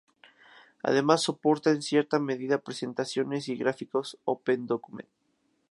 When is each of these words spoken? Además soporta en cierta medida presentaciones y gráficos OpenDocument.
Además 0.81 1.21
soporta 1.21 1.69
en 1.69 1.83
cierta 1.83 2.17
medida 2.17 2.57
presentaciones 2.63 3.47
y 3.49 3.55
gráficos 3.55 4.17
OpenDocument. 4.25 5.07